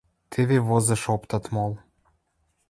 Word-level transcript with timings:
Тӹве 0.31 0.57
возыш 0.67 1.03
оптат 1.15 1.45
мол. 1.53 1.73